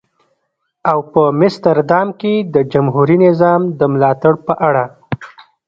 او 0.91 0.97
په 1.11 1.23
مستر 1.39 1.77
دام 1.91 2.07
کې 2.19 2.33
د 2.53 2.55
جمهوري 2.71 3.17
نظام 3.25 3.61
د 3.79 3.81
ملاتړ 3.93 4.33
په 4.45 4.53
اړه. 4.67 4.83